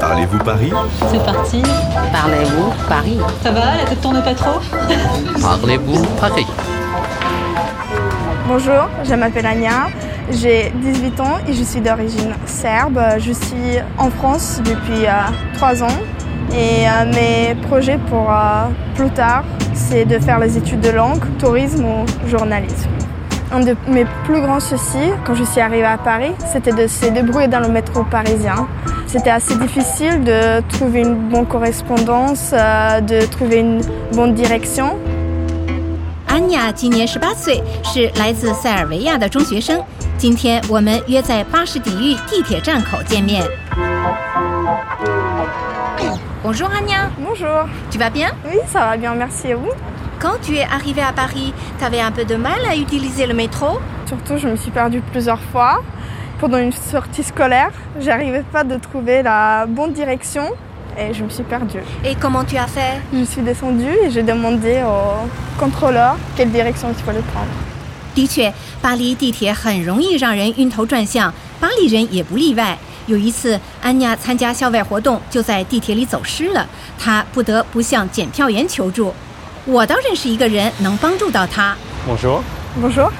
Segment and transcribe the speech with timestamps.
[0.00, 0.72] Parlez-vous Paris?
[1.10, 1.62] C'est parti.
[2.12, 3.18] Parlez-vous Paris?
[3.42, 4.58] Ça va, la tête tourne pas trop?
[5.40, 6.46] Parlez-vous Paris?
[8.48, 9.88] Bonjour, je m'appelle Anya,
[10.30, 12.98] j'ai 18 ans et je suis d'origine serbe.
[13.18, 15.06] Je suis en France depuis
[15.54, 15.98] 3 ans
[16.52, 21.22] et euh, mes projets pour euh, plus tard, c'est de faire les études de langue,
[21.38, 22.88] tourisme ou journalisme.
[23.52, 27.06] Un de mes plus grands soucis quand je suis arrivée à Paris, c'était de se
[27.06, 28.66] débrouiller dans le métro parisien.
[29.13, 33.81] C'était assez difficile de trouver une bonne correspondance, euh, de trouver une
[34.13, 34.95] bonne direction.
[36.27, 39.83] 安雅今年十八岁，是来自塞尔维亚的中学生。
[40.17, 43.43] 今天我们约在巴士底狱地铁站口见面。
[46.43, 47.09] Bonjour Anya.
[47.19, 47.67] Bonjour.
[47.89, 49.71] Tu vas bien Oui, ça va bien, merci et vous
[50.19, 53.33] Quand tu es arrivée à Paris, tu avais un peu de mal à utiliser le
[53.33, 55.81] métro Surtout, je me suis perdue plusieurs fois.
[56.39, 60.43] Pendant une sortie scolaire, j'arrivais pas de trouver la bonne direction
[60.97, 61.83] et je me suis perdue.
[62.03, 65.27] Et comment tu as fait Je suis descendue et j'ai demandé au
[65.59, 67.49] contrôleur quelle direction il fallait prendre.
[68.15, 72.77] 的确，巴黎地铁很容易让人晕头转向，巴黎人也不例外。
[73.07, 76.65] 有一次，安妮参加校外活动，就在地铁里走失了，
[76.97, 79.13] 她不得不向检票员求助。
[79.65, 81.75] 我倒认识一个人能帮助到她。
[82.07, 82.41] Bonjour.
[82.81, 83.11] Bonjour.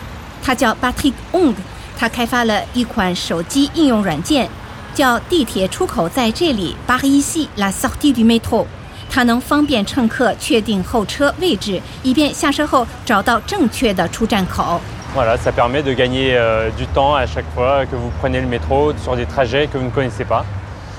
[0.42, 1.54] 他叫 Patrick Ong，
[1.99, 4.49] 他开发了一款手机应用软件，
[4.95, 8.67] 叫“地铁出口在这里 ”（Paris ici la sortie du métro）。
[9.11, 14.81] 它能方便乘客确定候车位置，以便下车后找到正确的出站口。
[15.15, 18.93] Voilà, ça permet de gagner euh, du temps à chaque fois que vous prenez le métro
[18.97, 20.45] sur des trajets que vous ne connaissez pas.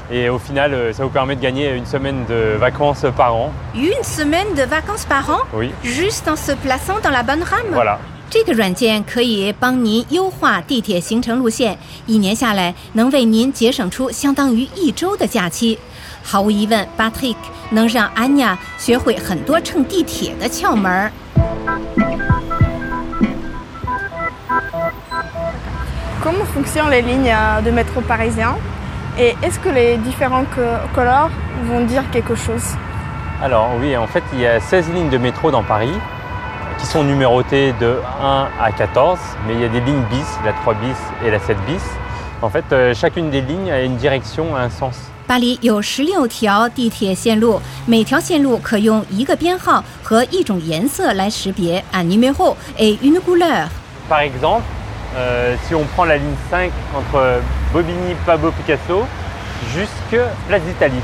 [0.10, 3.52] Et au final, euh, ça vous permet de gagner une semaine de vacances par an.
[3.74, 5.74] Une semaine de vacances par an Oui.
[5.84, 8.00] Juste en se plaçant dans la bonne rame Voilà.
[8.30, 15.78] 这个软件可以帮您优化地铁行程路线，一年下来能为您节省出相当于一周的假期。
[16.24, 17.36] 毫无疑问，Patrick
[17.70, 21.12] 能让 Anya 学会很多乘地铁的窍门儿。
[26.24, 28.56] Comment fonctionnent les lignes euh, de métro parisien
[29.18, 30.62] et est-ce que les différents co-
[30.94, 31.30] couleurs
[31.70, 32.64] vont dire quelque chose
[33.42, 35.92] Alors oui, en fait, il y a 16 lignes de métro dans Paris
[36.79, 40.53] qui sont numérotées de 1 à 14, mais il y a des lignes bis, la
[40.53, 41.83] 3 bis et la 7 bis.
[42.43, 44.97] En fait, euh, chacune des lignes a une direction, un sens.
[45.27, 53.69] 巴黎有十六条地铁线路，每条线路可用一个编号和一种颜色来识别，un numéro et une couleur。
[54.09, 54.65] Par exemple,
[55.17, 57.41] euh, si on prend la ligne 5 entre
[57.73, 59.07] Bobigny, Pablo Picasso
[59.73, 61.03] jusque Place d'Italie,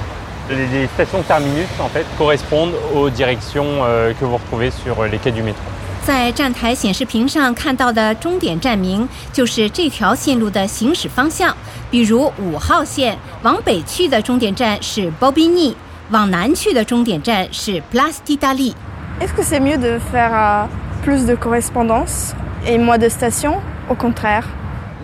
[0.50, 5.18] les, les stations terminus en fait correspondent aux directions euh, que vous retrouvez sur les
[5.18, 5.62] quais du métro.
[6.04, 11.52] 在站台显示屏上看到的终点站名就是这条线路的行驶方向。
[11.90, 15.74] 比如五号线往北去的终点站是 Bobigny，
[16.10, 18.74] 往南去的终点站是 Place d'Italie。
[19.20, 20.66] Est-ce que c'est mieux de faire euh,
[21.02, 22.34] plus de correspondance
[22.64, 24.44] et moins de stations Au contraire.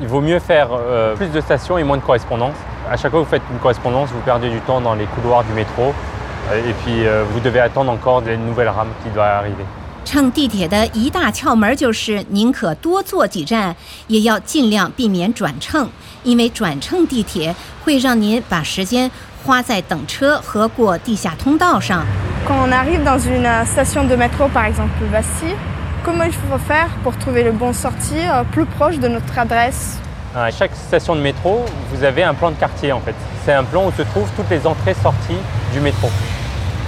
[0.00, 2.54] Il vaut mieux faire euh, plus de stations et moins de correspondance.
[2.90, 5.44] À chaque fois que vous faites une correspondance, vous perdez du temps dans les couloirs
[5.44, 5.94] du métro
[6.50, 9.64] euh, et puis euh, vous devez attendre encore des nouvelles rames qui doivent arriver.
[10.04, 13.74] 乘地铁的一大窍门就是宁可多坐几站，
[14.08, 15.88] 也要尽量避免转乘，
[16.24, 17.54] 因为转乘地铁
[17.84, 19.08] 会让您把时间
[19.44, 22.04] 花在等车和过地下通道上。
[22.44, 25.54] Quand on arrive dans une euh, station de métro, par exemple Vassy,
[26.04, 30.00] comment il faut faire pour trouver le bon sortie euh, plus proche de notre adresse
[30.34, 33.14] À chaque station de métro, vous avez un plan de quartier en fait.
[33.44, 35.42] C'est un plan où se trouvent toutes les entrées-sorties
[35.72, 36.08] du métro.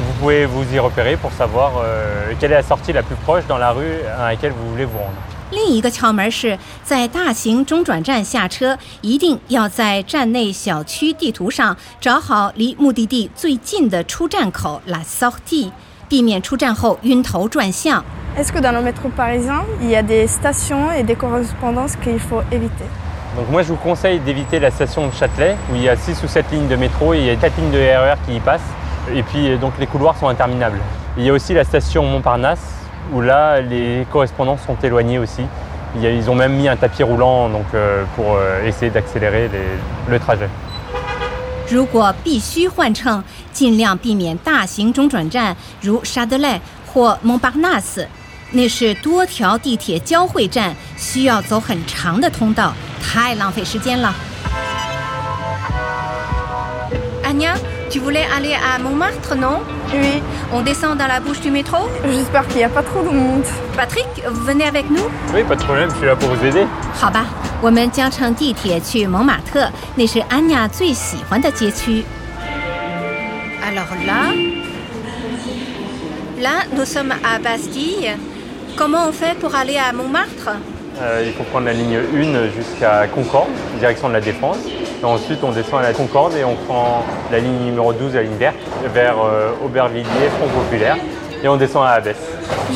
[0.00, 3.46] Vous pouvez vous y repérer pour savoir euh, quelle est la sortie la plus proche
[3.46, 5.16] dans la rue à laquelle vous voulez vous rendre.
[5.50, 15.70] 另一个窍门是在大型中转站下车，一定要在站内小区地图上找好离目的地最近的出站口 （la sortie），
[16.08, 18.02] 避免出站后晕头转向。
[18.36, 22.18] Est-ce que dans le métro parisien, il y a des stations et des correspondances qu'il
[22.18, 22.84] faut éviter
[23.36, 26.22] Donc moi je vous conseille d'éviter la station de Châtelet où il y a 6
[26.22, 28.40] ou 7 lignes de métro et il y a 4 lignes de RER qui y
[28.40, 28.60] passent.
[29.12, 30.78] Et puis euh, donc les couloirs sont interminables.
[31.16, 32.64] Il y a aussi la station Montparnasse
[33.12, 35.42] où là les correspondances sont éloignées aussi.
[35.96, 38.90] Il y a- ils ont même mis un tapis roulant donc, euh, pour euh, essayer
[38.90, 40.48] d'accélérer les- le trajet.
[41.68, 43.22] 如果必须换乘，
[43.52, 48.06] 尽量避免大型中转站，如沙德赖或蒙巴纳斯，
[48.52, 52.72] 那是多条地铁交汇站，需要走很长的通道，
[53.08, 54.14] 太浪费时间了。
[57.24, 57.54] Anya,
[57.90, 59.60] tu voulais aller à Montmartre, non
[59.92, 60.20] Oui,
[60.52, 63.44] On descend dans la bouche du métro j'espère qu'il n'y a pas trop de monde.
[63.76, 66.66] Patrick, vous venez avec nous Oui pas de problème, je suis là pour vous aider.
[66.94, 67.24] 好吧，
[67.62, 72.04] 我们将乘地铁去蒙马特，那是安妮亚最喜欢的街区。
[73.62, 74.32] Alors là,
[76.38, 78.12] là, nous sommes à Bastille.
[78.76, 80.50] Comment on fait pour aller à Montmartre
[81.00, 83.48] Euh, il faut prendre la ligne 1 jusqu'à Concorde,
[83.80, 84.58] direction de la Défense.
[85.02, 87.02] Et ensuite, on descend à la Concorde et on prend
[87.32, 88.54] la ligne numéro 12, la ligne verte,
[88.94, 90.96] vers euh, Aubervilliers, Front Populaire.
[91.42, 92.16] Et on descend à Abbesse.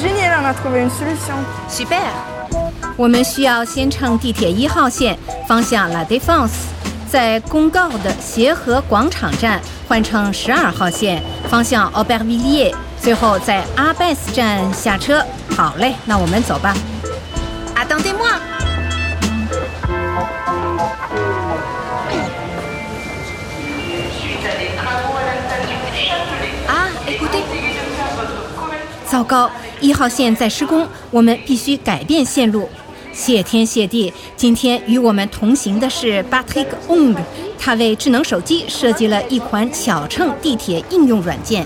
[0.02, 1.34] Génial, on a trouvé une solution.
[1.68, 2.00] Super。
[2.96, 6.66] 我们需要先乘地铁一号线，方向 La Défense，
[7.08, 15.24] 在公告的协和广场站换乘十二号线，方向 Aubervilliers，最后在阿拜斯站下车。
[15.56, 16.74] 好嘞，那我们走吧。
[17.85, 18.31] 当对望。
[26.67, 27.43] 啊，écoutez。
[29.05, 32.67] 糟糕，一号线在施工，我们必须改变线路。
[33.11, 37.15] 谢天谢地，今天与我们同行的是 Batik Ong，
[37.59, 41.63] 他为智能手机设计了一款巧乘地铁应用软件。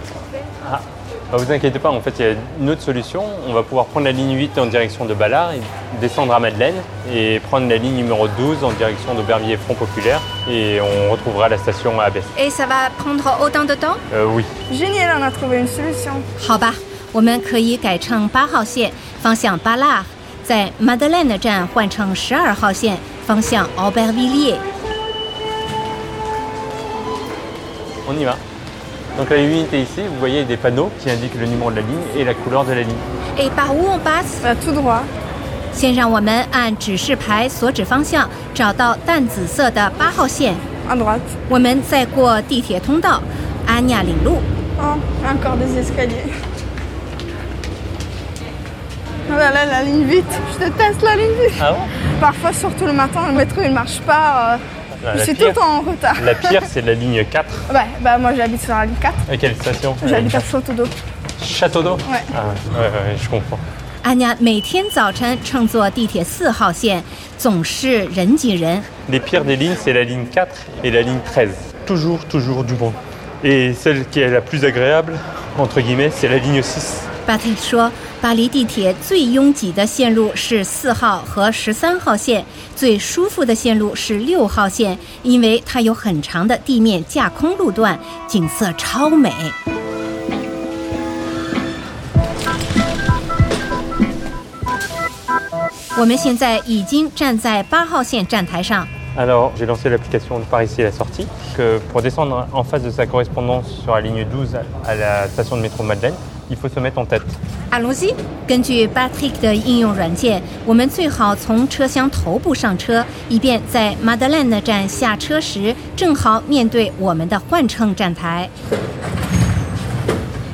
[1.33, 3.25] Ah, bah, vous inquiétez pas, en fait, il y a une autre solution.
[3.49, 5.61] On va pouvoir prendre la ligne 8 en direction de Ballard, et
[6.01, 6.75] descendre à Madeleine
[7.11, 10.21] et prendre la ligne numéro 12 en direction d'Aubervilliers Front Populaire.
[10.49, 12.25] Et on retrouvera la station à Abbesse.
[12.39, 14.45] Et ça va prendre autant de temps Euh, oui.
[14.73, 16.13] Génial, on a trouvé une solution.
[16.39, 16.75] 好吧，
[17.13, 18.91] 我们可以改乘八号线，
[19.23, 20.05] 方向巴拉，
[20.45, 22.97] 在 Madeleine 站换乘十二号线，
[23.27, 24.57] 方向 Aubervilliers。
[28.09, 28.37] On y va.
[29.19, 32.01] Donc la unité ici, vous voyez des panneaux qui indiquent le numéro de la ligne
[32.17, 32.97] et la couleur de la ligne.
[33.39, 35.03] Et par où on passe Bah, tout droit.
[35.75, 40.55] 先让我们按指示牌所指方向找到淡紫色的八号线，
[40.89, 41.21] À droite.
[41.49, 43.23] 我们再过地铁通道
[43.67, 44.37] 阿尼亚领路。
[44.79, 46.31] Oh, encore des escaliers.
[49.31, 50.25] Oh là là, la ligne 8.
[50.55, 51.53] Je déteste la ligne 8.
[51.61, 51.79] Ah bon
[52.21, 54.55] Parfois, surtout le matin, le métro il marche pas.
[54.55, 54.57] euh,
[55.05, 55.49] Ah, je la suis tout pire.
[55.49, 56.17] le temps en retard.
[56.25, 57.47] La pire, c'est la ligne 4.
[57.75, 59.15] Ouais, bah moi j'habite sur la ligne 4.
[59.33, 60.85] À quelle station J'habite à Château d'eau.
[61.43, 62.23] Château d'eau Ouais.
[62.35, 63.59] Ah ouais, ouais, ouais, je comprends.
[64.05, 67.01] 安妮亚每天早晨乘坐地铁四号线，
[67.39, 68.83] 总是人挤人。
[69.09, 70.49] Les pires des lignes, c'est la ligne 4
[70.83, 71.51] et la ligne 13.
[71.87, 72.95] Toujours, toujours du monde.
[73.45, 75.15] Et celle qui est la plus agréable,
[75.59, 77.03] entre guillemets, c'est la ligne 6.
[77.28, 77.92] Patrick 说，
[78.22, 89.34] 巴黎地铁最拥挤的线路是四号和十三号线，最舒服的线路是六号线，因为它有很长的地面架空路段，景色超美。
[96.00, 98.88] 我们现在已经站在八号线站台上
[99.18, 101.26] ，Alors, j'ai lancé l'application par ici la sortie.
[101.58, 105.58] Que pour descendre en face de sa correspondance sur la ligne 12 à la station
[105.58, 106.14] de métro Madeleine,
[106.51, 107.23] il faut se mettre en tête.
[107.71, 108.15] Allons-y。
[108.47, 118.51] 根据 Patrick 的应用软件，我们最好从车厢头部上车，以便在 Madeleine 站下车时正好面对我们的换乘站台。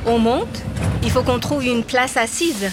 [0.06, 0.62] On monte.
[1.02, 2.70] Il faut qu'on trouve une place assise.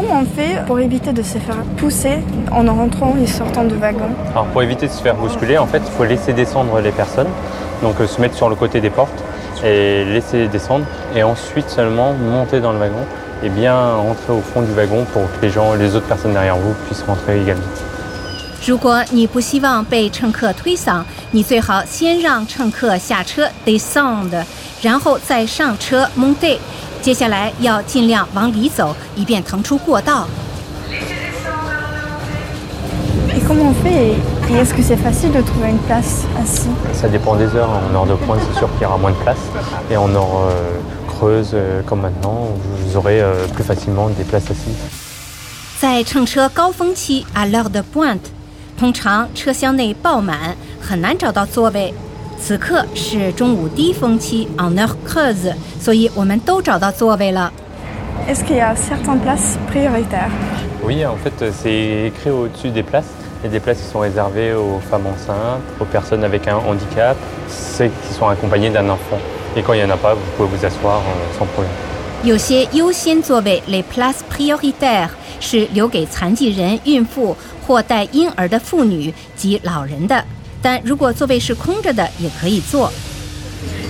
[0.00, 2.18] on fait pour éviter de se faire pousser
[2.50, 5.82] en rentrant et sortant du wagon Alors, pour éviter de se faire bousculer, en fait,
[5.84, 7.28] il faut laisser descendre les personnes.
[7.82, 9.22] Donc, euh, se mettre sur le côté des portes
[9.64, 10.86] et laisser descendre.
[11.14, 13.04] Et ensuite seulement monter dans le wagon
[13.42, 16.56] et bien rentrer au fond du wagon pour que les gens, les autres personnes derrière
[16.56, 17.66] vous puissent rentrer également.
[18.66, 24.30] 如果你不希望被乘客推搡，你最好先让乘客下车 descend，
[24.82, 26.58] 然后再上车 monte。
[27.01, 30.27] 接下来要尽量往里走，以便腾出过道。
[33.33, 34.15] Et comment on fait
[34.49, 37.69] Et est-ce que c'est facile de trouver une place assise Ça dépend des heures.
[37.69, 39.39] En heure de pointe, c'est sûr qu'il y aura moins de place.
[39.89, 42.49] Et en heure euh, creuse, euh, comme maintenant,
[42.85, 44.77] vous aurez euh, plus facilement des places assises.
[45.79, 48.29] 在乘车高峰期 à l'heure de pointe，
[48.77, 51.93] 通常车厢内爆满，很难找到座位。
[52.40, 57.52] 此刻是中午低峰期 en heure creuse，所以我们都找到座位了。
[58.28, 60.30] Est-ce qu'il y a certaines places prioritaires
[60.84, 63.04] Oui, en fait, euh, c'est écrit au-dessus des places.
[63.42, 66.56] Il y a des places qui sont réservées aux femmes enceintes, aux personnes avec un
[66.56, 67.16] handicap,
[67.48, 69.18] celles qui sont accompagnées d'un enfant.
[69.56, 71.72] Et quand il n'y en a pas, vous pouvez vous asseoir euh, sans problème.
[72.24, 80.24] 有些优先座位 les places prioritaires 是留给残疾人、孕妇或带婴儿的妇女及老人的，
[80.61, 82.91] 但如果座位是空着的，也可以坐。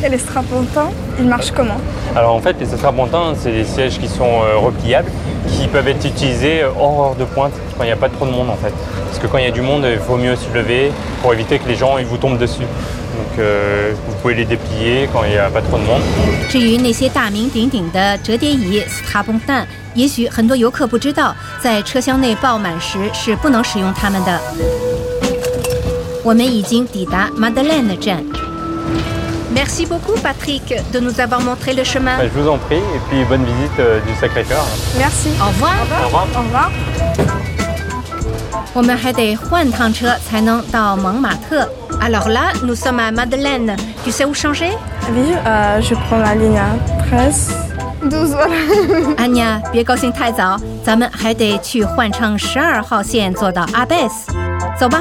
[0.04, 1.80] Et les strapontins, ils marchent comment
[2.16, 5.12] Alors en fait, les strapontins, c'est des sièges qui sont euh, repliables,
[5.48, 8.25] qui peuvent être utilisés euh, hors heure de pointe, quand il n'y a pas trop
[8.25, 8.74] de monde en fait.
[9.06, 11.60] Parce que quand il y a du monde, il vaut mieux se lever pour éviter
[11.60, 12.62] que les gens ils vous tombent dessus.
[12.63, 16.01] Donc euh, vous pouvez les déplier quand il n'y a pas trop de monde.
[16.50, 24.42] 至于那些大名鼎鼎的折叠椅 s t a p o n t a n 也许很多游客不知道，在车厢内爆满时是不能使用它们的。
[26.25, 28.25] 我们已经抵达 Madeleine 站。
[29.55, 32.19] Merci beaucoup, Patrick, de nous avoir montré le chemin.
[32.19, 34.64] Bah, je vous en prie, et puis bonne visite euh, du Sacré-Cœur.
[34.99, 35.31] Merci.
[35.40, 35.73] Au revoir.
[35.81, 36.26] Au revoir.
[36.35, 36.71] Au revoir.
[38.75, 41.66] 我们还得换趟车才能到蒙马特。
[42.00, 43.75] Alors là, nous sommes à Madeleine.
[44.05, 44.73] Tu sais où changer?
[45.14, 46.61] Oui, euh, je prends la ligne
[47.09, 47.55] 13.
[48.11, 49.14] 12, voilà.
[49.16, 54.31] 安妮，别高兴太早，咱们还得去换乘十二号线坐到阿贝斯。
[54.78, 55.00] 走吧。